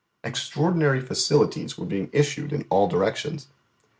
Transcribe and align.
Extraordinary 0.23 0.99
facilities 0.99 1.77
were 1.77 1.85
being 1.85 2.09
issued 2.11 2.51
in 2.53 2.65
all 2.71 2.87
directions. 2.87 3.49